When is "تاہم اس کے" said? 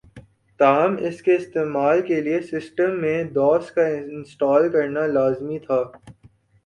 0.59-1.35